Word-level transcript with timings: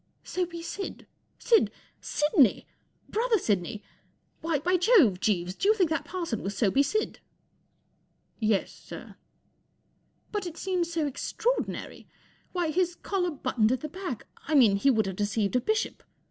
4 0.23 0.25
Soapy 0.45 0.63
Sid? 0.63 1.05
Sid! 1.37 1.69
Sidney! 1.99 2.65
Brother 3.07 3.37
Sidney! 3.37 3.83
Why, 4.41 4.57
by 4.57 4.75
Jove, 4.75 5.19
Jeeves, 5.19 5.53
do 5.53 5.67
you 5.67 5.75
think 5.75 5.91
that 5.91 6.05
parson 6.05 6.41
was 6.41 6.57
Soapy 6.57 6.81
Sid?"" 6.81 7.19
Yes, 8.39 8.71
sir." 8.73 9.15
44 10.31 10.31
But 10.31 10.47
it 10.47 10.57
seems 10.57 10.91
so 10.91 11.05
extraordinary. 11.05 12.07
Why, 12.51 12.69
his 12.71 12.95
collar 12.95 13.29
buttoned 13.29 13.71
at 13.71 13.81
the 13.81 13.89
back—I 13.89 14.55
mean, 14.55 14.77
he 14.77 14.89
would 14.89 15.05
have 15.05 15.15
deceived 15.17 15.55
a 15.55 15.61
bishop. 15.61 16.01